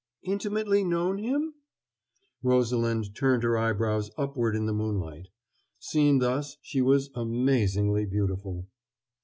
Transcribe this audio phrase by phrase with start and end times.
[0.23, 1.53] "Intimately known him?"
[2.41, 5.27] Rosalind turned her eyebrows upward in the moonlight.
[5.77, 8.65] Seen thus, she was amazingly beautiful.